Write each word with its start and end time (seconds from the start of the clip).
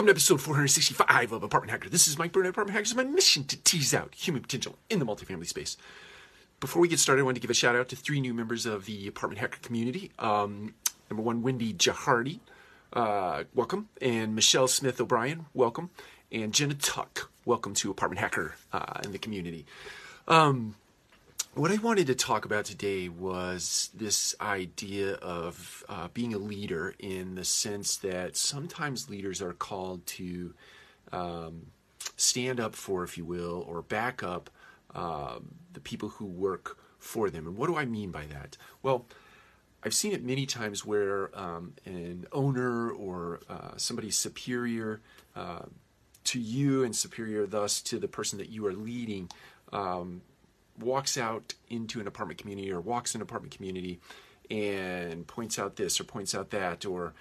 Welcome 0.00 0.14
to 0.14 0.16
episode 0.16 0.40
465 0.40 1.32
of 1.32 1.42
Apartment 1.42 1.72
Hacker. 1.72 1.90
This 1.90 2.08
is 2.08 2.16
Mike 2.16 2.32
Burnett, 2.32 2.52
Apartment 2.52 2.72
Hacker. 2.72 2.84
It's 2.84 2.94
my 2.94 3.04
mission 3.04 3.44
to 3.44 3.62
tease 3.64 3.92
out 3.92 4.14
human 4.14 4.40
potential 4.40 4.78
in 4.88 4.98
the 4.98 5.04
multifamily 5.04 5.46
space. 5.46 5.76
Before 6.58 6.80
we 6.80 6.88
get 6.88 6.98
started, 6.98 7.20
I 7.20 7.24
want 7.26 7.34
to 7.34 7.40
give 7.42 7.50
a 7.50 7.54
shout 7.54 7.76
out 7.76 7.90
to 7.90 7.96
three 7.96 8.18
new 8.18 8.32
members 8.32 8.64
of 8.64 8.86
the 8.86 9.06
Apartment 9.06 9.40
Hacker 9.40 9.58
community. 9.60 10.10
Um, 10.18 10.72
number 11.10 11.22
one, 11.22 11.42
Wendy 11.42 11.74
Jahardi, 11.74 12.40
uh, 12.94 13.44
welcome. 13.54 13.90
And 14.00 14.34
Michelle 14.34 14.68
Smith 14.68 15.02
O'Brien, 15.02 15.44
welcome. 15.52 15.90
And 16.32 16.54
Jenna 16.54 16.72
Tuck, 16.72 17.30
welcome 17.44 17.74
to 17.74 17.90
Apartment 17.90 18.20
Hacker 18.20 18.54
uh, 18.72 19.00
in 19.04 19.12
the 19.12 19.18
community. 19.18 19.66
Um, 20.26 20.76
what 21.54 21.72
I 21.72 21.76
wanted 21.76 22.06
to 22.06 22.14
talk 22.14 22.44
about 22.44 22.64
today 22.64 23.08
was 23.08 23.90
this 23.92 24.36
idea 24.40 25.14
of 25.14 25.84
uh, 25.88 26.08
being 26.14 26.32
a 26.32 26.38
leader 26.38 26.94
in 27.00 27.34
the 27.34 27.44
sense 27.44 27.96
that 27.98 28.36
sometimes 28.36 29.10
leaders 29.10 29.42
are 29.42 29.52
called 29.52 30.06
to 30.06 30.54
um, 31.12 31.66
stand 32.16 32.60
up 32.60 32.76
for, 32.76 33.02
if 33.02 33.18
you 33.18 33.24
will, 33.24 33.64
or 33.68 33.82
back 33.82 34.22
up 34.22 34.48
uh, 34.94 35.40
the 35.72 35.80
people 35.80 36.10
who 36.10 36.24
work 36.24 36.78
for 37.00 37.30
them. 37.30 37.48
And 37.48 37.56
what 37.56 37.66
do 37.66 37.76
I 37.76 37.84
mean 37.84 38.12
by 38.12 38.26
that? 38.26 38.56
Well, 38.82 39.06
I've 39.82 39.94
seen 39.94 40.12
it 40.12 40.22
many 40.22 40.46
times 40.46 40.84
where 40.86 41.36
um, 41.36 41.72
an 41.84 42.26
owner 42.30 42.92
or 42.92 43.40
uh, 43.48 43.76
somebody 43.76 44.12
superior 44.12 45.00
uh, 45.34 45.62
to 46.24 46.38
you 46.38 46.84
and 46.84 46.94
superior 46.94 47.46
thus 47.46 47.80
to 47.82 47.98
the 47.98 48.06
person 48.06 48.38
that 48.38 48.50
you 48.50 48.66
are 48.66 48.72
leading 48.72 49.30
um, 49.72 50.20
walks 50.78 51.18
out 51.18 51.54
into 51.68 52.00
an 52.00 52.06
apartment 52.06 52.38
community 52.40 52.72
or 52.72 52.80
walks 52.80 53.14
in 53.14 53.20
an 53.20 53.22
apartment 53.22 53.54
community 53.54 54.00
and 54.50 55.26
points 55.26 55.58
out 55.58 55.76
this 55.76 56.00
or 56.00 56.04
points 56.04 56.34
out 56.34 56.50
that 56.50 56.84
or 56.84 57.14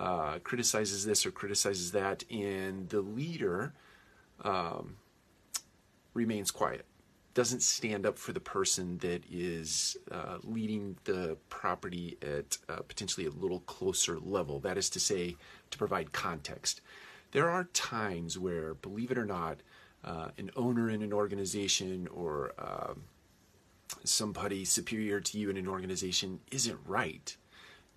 uh, 0.00 0.38
criticizes 0.42 1.04
this 1.04 1.26
or 1.26 1.30
criticizes 1.30 1.92
that, 1.92 2.24
and 2.30 2.88
the 2.88 3.00
leader 3.00 3.72
um, 4.42 4.96
remains 6.14 6.50
quiet, 6.50 6.84
doesn't 7.34 7.62
stand 7.62 8.04
up 8.04 8.18
for 8.18 8.32
the 8.32 8.40
person 8.40 8.98
that 8.98 9.22
is 9.30 9.96
uh, 10.10 10.38
leading 10.42 10.96
the 11.04 11.36
property 11.48 12.16
at 12.22 12.58
uh, 12.68 12.80
potentially 12.88 13.26
a 13.26 13.30
little 13.30 13.60
closer 13.60 14.18
level. 14.18 14.58
That 14.60 14.76
is 14.76 14.90
to 14.90 15.00
say, 15.00 15.36
to 15.70 15.78
provide 15.78 16.12
context. 16.12 16.80
There 17.32 17.48
are 17.48 17.64
times 17.72 18.38
where, 18.38 18.74
believe 18.74 19.10
it 19.10 19.18
or 19.18 19.24
not, 19.24 19.58
uh, 20.04 20.28
an 20.38 20.50
owner 20.56 20.90
in 20.90 21.02
an 21.02 21.12
organization 21.12 22.08
or 22.08 22.52
um, 22.58 23.02
somebody 24.04 24.64
superior 24.64 25.20
to 25.20 25.38
you 25.38 25.50
in 25.50 25.56
an 25.56 25.68
organization 25.68 26.40
isn't 26.50 26.78
right. 26.86 27.36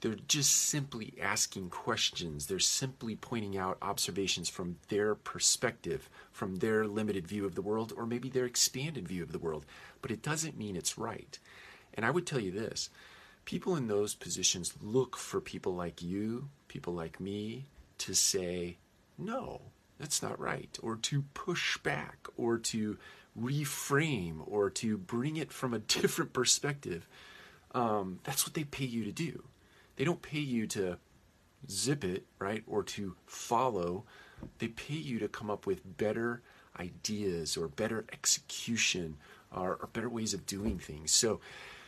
They're 0.00 0.16
just 0.28 0.54
simply 0.54 1.14
asking 1.18 1.70
questions. 1.70 2.46
They're 2.46 2.58
simply 2.58 3.16
pointing 3.16 3.56
out 3.56 3.78
observations 3.80 4.50
from 4.50 4.76
their 4.88 5.14
perspective, 5.14 6.10
from 6.30 6.56
their 6.56 6.86
limited 6.86 7.26
view 7.26 7.46
of 7.46 7.54
the 7.54 7.62
world, 7.62 7.92
or 7.96 8.04
maybe 8.04 8.28
their 8.28 8.44
expanded 8.44 9.08
view 9.08 9.22
of 9.22 9.32
the 9.32 9.38
world. 9.38 9.64
But 10.02 10.10
it 10.10 10.20
doesn't 10.20 10.58
mean 10.58 10.76
it's 10.76 10.98
right. 10.98 11.38
And 11.94 12.04
I 12.04 12.10
would 12.10 12.26
tell 12.26 12.40
you 12.40 12.50
this 12.50 12.90
people 13.46 13.76
in 13.76 13.88
those 13.88 14.14
positions 14.14 14.74
look 14.82 15.16
for 15.16 15.40
people 15.40 15.74
like 15.74 16.02
you, 16.02 16.48
people 16.68 16.92
like 16.92 17.20
me, 17.20 17.64
to 17.98 18.14
say, 18.14 18.76
no, 19.16 19.60
that's 19.98 20.22
not 20.22 20.38
right, 20.38 20.76
or 20.82 20.96
to 20.96 21.22
push 21.34 21.78
back, 21.78 22.26
or 22.36 22.58
to 22.58 22.98
reframe, 23.38 24.42
or 24.46 24.70
to 24.70 24.96
bring 24.96 25.36
it 25.36 25.52
from 25.52 25.74
a 25.74 25.78
different 26.00 26.32
perspective. 26.32 27.06
Um, 27.74 28.20
that's 28.24 28.46
what 28.46 28.54
they 28.54 28.64
pay 28.64 28.84
you 28.84 29.04
to 29.04 29.12
do. 29.12 29.44
They 29.96 30.04
don't 30.04 30.22
pay 30.22 30.40
you 30.40 30.66
to 30.68 30.98
zip 31.70 32.04
it, 32.04 32.24
right, 32.38 32.62
or 32.66 32.82
to 32.82 33.16
follow. 33.26 34.04
They 34.58 34.68
pay 34.68 34.94
you 34.94 35.18
to 35.20 35.28
come 35.28 35.50
up 35.50 35.66
with 35.66 35.96
better 35.96 36.42
ideas 36.78 37.56
or 37.56 37.68
better 37.68 38.04
execution 38.12 39.16
or, 39.54 39.78
or 39.80 39.88
better 39.92 40.08
ways 40.08 40.34
of 40.34 40.46
doing 40.46 40.78
things. 40.78 41.12
So, 41.12 41.40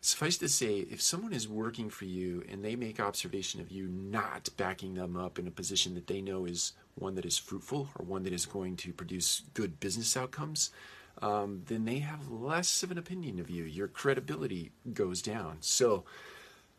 suffice 0.00 0.38
to 0.38 0.48
say, 0.48 0.78
if 0.90 1.02
someone 1.02 1.32
is 1.32 1.48
working 1.48 1.90
for 1.90 2.04
you 2.04 2.44
and 2.48 2.64
they 2.64 2.76
make 2.76 3.00
observation 3.00 3.60
of 3.60 3.70
you 3.70 3.86
not 3.88 4.48
backing 4.56 4.94
them 4.94 5.16
up 5.16 5.38
in 5.38 5.46
a 5.46 5.50
position 5.50 5.94
that 5.94 6.06
they 6.06 6.20
know 6.20 6.44
is 6.44 6.72
one 6.94 7.14
that 7.16 7.24
is 7.24 7.38
fruitful 7.38 7.88
or 7.98 8.04
one 8.04 8.22
that 8.22 8.32
is 8.32 8.46
going 8.46 8.76
to 8.76 8.92
produce 8.92 9.42
good 9.54 9.80
business 9.80 10.16
outcomes, 10.16 10.70
um, 11.20 11.62
then 11.66 11.84
they 11.84 11.98
have 11.98 12.30
less 12.30 12.82
of 12.82 12.90
an 12.90 12.98
opinion 12.98 13.40
of 13.40 13.50
you. 13.50 13.64
Your 13.64 13.88
credibility 13.88 14.70
goes 14.92 15.20
down. 15.20 15.58
So, 15.60 16.04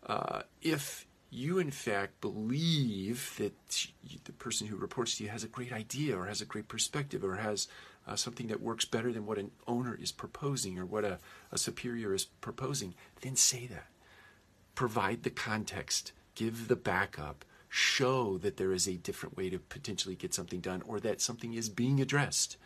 uh, 0.06 0.44
if 0.62 1.06
you 1.32 1.60
in 1.60 1.72
fact 1.72 2.22
believe 2.22 3.36
that 3.38 3.54
the 4.26 4.32
person 4.34 4.68
who 4.68 4.76
reports 4.76 5.18
to 5.18 5.24
you 5.24 5.30
has 5.30 5.44
a 5.44 5.48
great 5.48 5.72
idea 5.72 6.18
or 6.18 6.26
has 6.26 6.42
a 6.42 6.46
great 6.46 6.68
perspective 6.68 7.24
or 7.24 7.36
has 7.36 7.68
uh, 8.08 8.16
something 8.16 8.48
that 8.48 8.62
works 8.62 8.86
better 8.86 9.14
than 9.14 9.26
what 9.26 9.38
an 9.38 9.52
owner 9.68 9.98
is 10.02 10.12
proposing 10.12 10.80
or 10.80 10.86
what 10.86 11.06
a, 11.06 11.20
a 11.52 11.58
superior 11.58 12.14
is 12.14 12.26
proposing, 12.26 12.96
then 13.22 13.36
say 13.36 13.68
that. 13.68 13.88
Provide 14.74 15.24
the 15.24 15.30
context, 15.30 16.12
give 16.34 16.68
the 16.68 16.76
backup, 16.76 17.46
show 17.68 18.40
that 18.40 18.58
there 18.58 18.72
is 18.72 18.88
a 18.88 18.96
different 18.96 19.38
way 19.38 19.50
to 19.50 19.60
potentially 19.60 20.16
get 20.16 20.34
something 20.34 20.60
done 20.60 20.82
or 20.88 21.00
that 21.00 21.22
something 21.22 21.54
is 21.54 21.70
being 21.70 22.02
addressed 22.02 22.58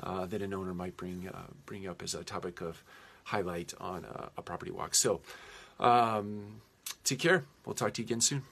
uh, 0.00 0.26
that 0.26 0.42
an 0.42 0.52
owner 0.52 0.74
might 0.74 0.96
bring, 0.98 1.28
uh, 1.28 1.46
bring 1.64 1.86
up 1.86 2.02
as 2.02 2.14
a 2.14 2.22
topic 2.22 2.60
of 2.60 2.84
highlight 3.24 3.72
on 3.80 4.04
a, 4.04 4.30
a 4.36 4.42
property 4.42 4.70
walk. 4.70 4.94
So, 4.94 5.22
um, 5.78 6.60
take 7.04 7.18
care. 7.18 7.44
We'll 7.64 7.74
talk 7.74 7.94
to 7.94 8.02
you 8.02 8.06
again 8.06 8.20
soon. 8.20 8.42